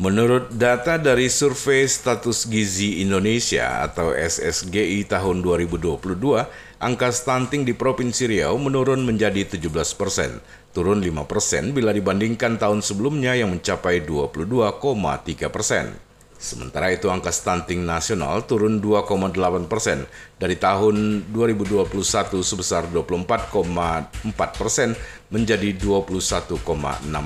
Menurut 0.00 0.48
data 0.56 0.96
dari 0.96 1.28
Survei 1.28 1.84
Status 1.84 2.48
Gizi 2.48 3.04
Indonesia 3.04 3.84
atau 3.84 4.16
SSGI 4.16 5.04
tahun 5.04 5.44
2022, 5.44 6.16
angka 6.80 7.12
stunting 7.12 7.68
di 7.68 7.76
Provinsi 7.76 8.24
Riau 8.24 8.56
menurun 8.56 9.04
menjadi 9.04 9.44
17 9.44 9.60
persen, 10.00 10.40
turun 10.72 11.04
5 11.04 11.28
persen 11.28 11.76
bila 11.76 11.92
dibandingkan 11.92 12.56
tahun 12.56 12.80
sebelumnya 12.80 13.36
yang 13.36 13.52
mencapai 13.52 14.00
22,3 14.00 15.52
persen. 15.52 15.92
Sementara 16.40 16.96
itu 16.96 17.12
angka 17.12 17.28
stunting 17.28 17.84
nasional 17.84 18.48
turun 18.48 18.80
2,8 18.80 19.36
persen 19.68 20.08
dari 20.40 20.56
tahun 20.56 21.28
2021 21.28 22.40
sebesar 22.40 22.88
24,4 22.88 24.32
persen 24.56 24.96
menjadi 25.28 25.76
21,6 25.76 26.56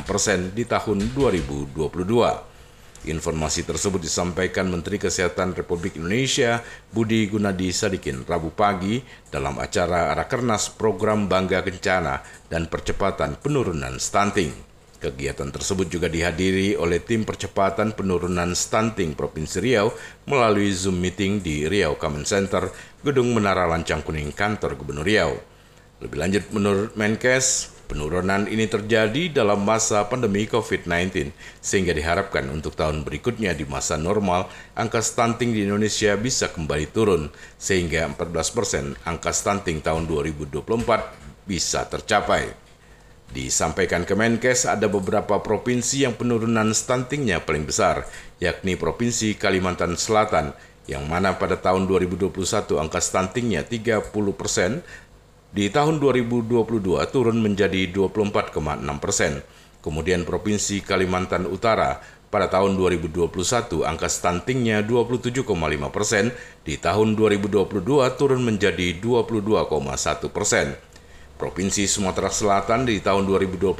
persen 0.02 0.50
di 0.50 0.66
tahun 0.66 1.14
2022. 1.14 2.53
Informasi 3.04 3.68
tersebut 3.68 4.00
disampaikan 4.00 4.64
Menteri 4.72 4.96
Kesehatan 4.96 5.52
Republik 5.52 6.00
Indonesia 6.00 6.64
Budi 6.88 7.28
Gunadi 7.28 7.68
Sadikin 7.68 8.24
Rabu 8.24 8.48
pagi 8.56 9.04
dalam 9.28 9.60
acara 9.60 10.16
Rakernas 10.16 10.72
Program 10.72 11.28
Bangga 11.28 11.60
Kencana 11.60 12.24
dan 12.48 12.64
Percepatan 12.64 13.36
Penurunan 13.36 14.00
Stunting. 14.00 14.56
Kegiatan 15.04 15.52
tersebut 15.52 15.84
juga 15.92 16.08
dihadiri 16.08 16.80
oleh 16.80 16.96
tim 16.96 17.28
percepatan 17.28 17.92
penurunan 17.92 18.56
stunting 18.56 19.12
Provinsi 19.12 19.60
Riau 19.60 19.92
melalui 20.24 20.72
Zoom 20.72 20.96
meeting 20.96 21.44
di 21.44 21.68
Riau 21.68 22.00
Common 22.00 22.24
Center, 22.24 22.72
Gedung 23.04 23.36
Menara 23.36 23.68
Lancang 23.68 24.00
Kuning, 24.00 24.32
Kantor 24.32 24.80
Gubernur 24.80 25.04
Riau. 25.04 25.36
Lebih 26.00 26.16
lanjut 26.16 26.44
menurut 26.56 26.96
Menkes, 26.96 27.73
Penurunan 27.94 28.50
ini 28.50 28.66
terjadi 28.66 29.30
dalam 29.30 29.62
masa 29.62 30.02
pandemi 30.10 30.50
COVID-19, 30.50 31.30
sehingga 31.62 31.94
diharapkan 31.94 32.42
untuk 32.50 32.74
tahun 32.74 33.06
berikutnya 33.06 33.54
di 33.54 33.62
masa 33.70 33.94
normal, 33.94 34.50
angka 34.74 34.98
stunting 34.98 35.54
di 35.54 35.62
Indonesia 35.62 36.18
bisa 36.18 36.50
kembali 36.50 36.90
turun, 36.90 37.30
sehingga 37.54 38.10
14 38.10 38.50
persen 38.50 38.84
angka 39.06 39.30
stunting 39.30 39.78
tahun 39.78 40.10
2024 40.10 40.66
bisa 41.46 41.86
tercapai. 41.86 42.50
Disampaikan 43.30 44.02
Kemenkes 44.02 44.66
ada 44.66 44.90
beberapa 44.90 45.38
provinsi 45.38 46.02
yang 46.02 46.18
penurunan 46.18 46.74
stuntingnya 46.74 47.46
paling 47.46 47.62
besar, 47.62 48.10
yakni 48.42 48.74
Provinsi 48.74 49.38
Kalimantan 49.38 49.94
Selatan, 49.94 50.50
yang 50.90 51.06
mana 51.06 51.38
pada 51.38 51.62
tahun 51.62 51.86
2021 51.86 52.74
angka 52.74 52.98
stuntingnya 52.98 53.62
30 53.62 54.10
persen 54.34 54.82
di 55.54 55.70
tahun 55.70 56.02
2022 56.02 56.98
turun 57.14 57.38
menjadi 57.38 57.86
24,6 57.94 58.58
persen. 58.98 59.38
Kemudian 59.78 60.26
Provinsi 60.26 60.82
Kalimantan 60.82 61.46
Utara 61.46 62.02
pada 62.26 62.50
tahun 62.50 62.74
2021 62.74 63.86
angka 63.86 64.10
stuntingnya 64.10 64.82
27,5 64.82 65.46
persen, 65.94 66.34
di 66.66 66.74
tahun 66.74 67.14
2022 67.14 67.70
turun 68.18 68.42
menjadi 68.42 68.98
22,1 68.98 70.34
persen. 70.34 70.74
Provinsi 71.38 71.86
Sumatera 71.86 72.34
Selatan 72.34 72.90
di 72.90 72.98
tahun 72.98 73.22
2021 73.30 73.78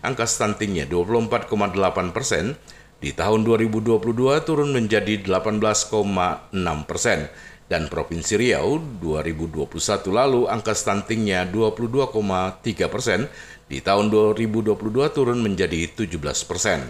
angka 0.00 0.24
stuntingnya 0.24 0.88
24,8 0.88 2.16
persen, 2.16 2.56
di 2.96 3.12
tahun 3.12 3.44
2022 3.44 4.00
turun 4.48 4.72
menjadi 4.72 5.20
18,6 5.20 6.88
persen 6.88 7.28
dan 7.68 7.86
Provinsi 7.92 8.40
Riau 8.40 8.80
2021 9.04 9.68
lalu 10.08 10.48
angka 10.48 10.72
stuntingnya 10.72 11.44
22,3 11.52 12.88
persen, 12.88 13.28
di 13.68 13.84
tahun 13.84 14.08
2022 14.08 14.72
turun 15.12 15.38
menjadi 15.44 15.84
17 15.92 16.16
persen. 16.48 16.80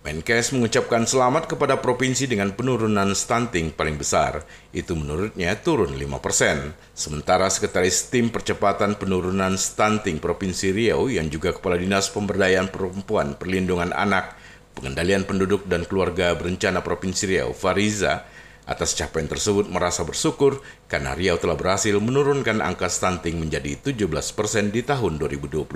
Menkes 0.00 0.56
mengucapkan 0.56 1.04
selamat 1.04 1.44
kepada 1.44 1.76
provinsi 1.76 2.24
dengan 2.24 2.56
penurunan 2.56 3.12
stunting 3.12 3.68
paling 3.68 4.00
besar, 4.00 4.48
itu 4.72 4.96
menurutnya 4.96 5.52
turun 5.60 5.92
5 5.92 6.24
persen. 6.24 6.72
Sementara 6.96 7.52
Sekretaris 7.52 8.08
Tim 8.08 8.32
Percepatan 8.32 8.96
Penurunan 8.96 9.60
Stunting 9.60 10.16
Provinsi 10.16 10.72
Riau 10.72 11.12
yang 11.12 11.28
juga 11.28 11.52
Kepala 11.52 11.76
Dinas 11.76 12.08
Pemberdayaan 12.08 12.72
Perempuan 12.72 13.36
Perlindungan 13.36 13.92
Anak, 13.92 14.40
Pengendalian 14.72 15.28
Penduduk 15.28 15.68
dan 15.68 15.84
Keluarga 15.84 16.32
Berencana 16.32 16.80
Provinsi 16.80 17.28
Riau, 17.28 17.52
Fariza, 17.52 18.24
Atas 18.70 18.94
capaian 18.94 19.26
tersebut 19.26 19.66
merasa 19.66 20.06
bersyukur 20.06 20.62
karena 20.86 21.10
Riau 21.18 21.34
telah 21.42 21.58
berhasil 21.58 21.90
menurunkan 21.98 22.62
angka 22.62 22.86
stunting 22.86 23.42
menjadi 23.42 23.74
17 23.82 24.06
persen 24.38 24.70
di 24.70 24.86
tahun 24.86 25.18
2022. 25.18 25.66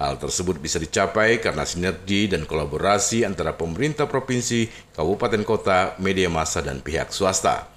Hal 0.00 0.14
tersebut 0.16 0.56
bisa 0.64 0.80
dicapai 0.80 1.44
karena 1.44 1.68
sinergi 1.68 2.24
dan 2.32 2.48
kolaborasi 2.48 3.28
antara 3.28 3.52
pemerintah 3.52 4.08
provinsi, 4.08 4.64
kabupaten 4.96 5.44
kota, 5.44 5.92
media 6.00 6.32
massa, 6.32 6.64
dan 6.64 6.80
pihak 6.80 7.12
swasta. 7.12 7.68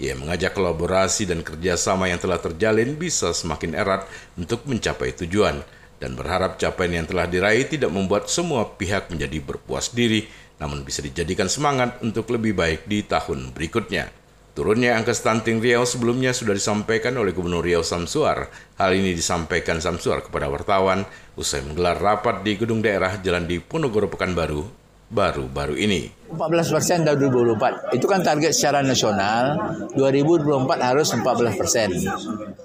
Ia 0.00 0.16
mengajak 0.16 0.56
kolaborasi 0.56 1.28
dan 1.28 1.44
kerjasama 1.44 2.08
yang 2.08 2.16
telah 2.16 2.40
terjalin 2.40 2.96
bisa 2.96 3.36
semakin 3.36 3.76
erat 3.76 4.08
untuk 4.40 4.64
mencapai 4.64 5.12
tujuan 5.20 5.60
dan 6.00 6.16
berharap 6.16 6.56
capaian 6.56 7.04
yang 7.04 7.06
telah 7.06 7.28
diraih 7.28 7.68
tidak 7.68 7.92
membuat 7.92 8.32
semua 8.32 8.64
pihak 8.72 9.12
menjadi 9.12 9.36
berpuas 9.44 9.92
diri 9.92 10.24
namun 10.60 10.84
bisa 10.84 11.00
dijadikan 11.00 11.48
semangat 11.48 11.98
untuk 12.04 12.28
lebih 12.28 12.52
baik 12.52 12.84
di 12.84 13.02
tahun 13.02 13.56
berikutnya. 13.56 14.12
Turunnya 14.52 14.98
angka 14.98 15.16
stunting 15.16 15.62
Riau 15.62 15.88
sebelumnya 15.88 16.36
sudah 16.36 16.52
disampaikan 16.52 17.16
oleh 17.16 17.32
Gubernur 17.32 17.64
Riau 17.64 17.80
Samsuar. 17.80 18.52
Hal 18.76 18.92
ini 18.92 19.16
disampaikan 19.16 19.80
Samsuar 19.80 20.20
kepada 20.20 20.52
wartawan 20.52 21.08
usai 21.38 21.64
menggelar 21.64 21.96
rapat 21.96 22.44
di 22.44 22.60
gedung 22.60 22.84
daerah 22.84 23.16
Jalan 23.24 23.48
di 23.48 23.56
Ponorogo 23.56 24.12
Pekanbaru 24.12 24.68
baru-baru 25.08 25.80
ini. 25.80 26.19
14 26.30 26.70
persen 26.70 26.98
tahun 27.02 27.18
2024. 27.26 27.98
Itu 27.98 28.06
kan 28.06 28.22
target 28.22 28.54
secara 28.54 28.86
nasional. 28.86 29.58
2024 29.98 30.78
harus 30.78 31.08
14 31.10 31.58
persen. 31.58 31.90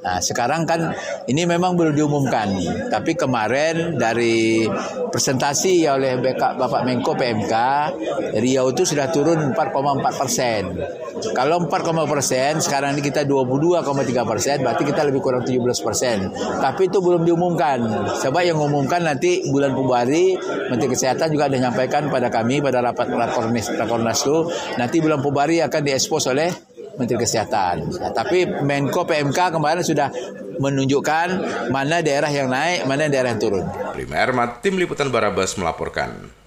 Nah, 0.05 0.21
sekarang 0.21 0.69
kan 0.69 0.93
ini 1.25 1.49
memang 1.49 1.73
belum 1.73 1.97
diumumkan. 1.97 2.53
Tapi 2.93 3.17
kemarin 3.17 3.97
dari 3.97 4.69
presentasi 5.09 5.89
oleh 5.89 6.21
Bapak 6.37 6.85
Menko 6.85 7.17
PMK, 7.17 7.53
Riau 8.37 8.69
itu 8.69 8.85
sudah 8.85 9.09
turun 9.09 9.57
4,4 9.57 10.21
persen. 10.21 10.61
Kalau 11.33 11.65
4,4 11.65 12.05
persen, 12.05 12.51
sekarang 12.61 12.93
ini 12.93 13.01
kita 13.01 13.25
22,3 13.25 14.27
persen, 14.27 14.61
berarti 14.61 14.83
kita 14.85 15.01
lebih 15.09 15.25
kurang 15.25 15.41
17 15.41 15.81
persen. 15.81 16.29
Tapi 16.61 16.91
itu 16.91 17.01
belum 17.01 17.25
diumumkan. 17.25 17.81
Coba 18.21 18.45
yang 18.45 18.61
mengumumkan 18.61 19.01
nanti 19.01 19.41
bulan 19.49 19.73
Februari, 19.73 20.37
Menteri 20.69 20.93
Kesehatan 20.93 21.33
juga 21.33 21.49
ada 21.49 21.57
menyampaikan 21.57 22.13
pada 22.13 22.29
kami 22.29 22.61
pada 22.61 22.83
rapat 22.83 23.09
rapat 23.09 23.54
Rakornas 23.61 24.19
itu 24.23 24.37
nanti 24.75 24.99
bulan 24.99 25.19
Februari 25.23 25.63
akan 25.63 25.81
diekspos 25.81 26.27
oleh 26.31 26.49
Menteri 26.95 27.19
Kesehatan. 27.19 27.75
Nah, 27.99 28.11
tapi 28.15 28.47
Menko 28.47 29.03
PMK 29.03 29.55
kemarin 29.55 29.83
sudah 29.83 30.09
menunjukkan 30.59 31.27
mana 31.71 31.99
daerah 31.99 32.31
yang 32.31 32.47
naik, 32.47 32.87
mana 32.87 33.11
daerah 33.11 33.35
yang 33.35 33.41
turun. 33.41 33.65
Prima 33.91 34.47
Tim 34.63 34.79
Liputan 34.79 35.11
Barabas 35.11 35.59
melaporkan. 35.59 36.44